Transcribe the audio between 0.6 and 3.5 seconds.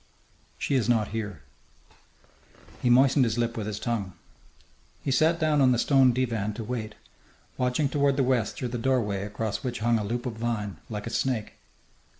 is not here." He moistened his